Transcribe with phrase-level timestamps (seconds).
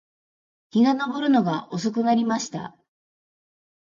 [0.71, 2.75] 日が登るのが遅くなりました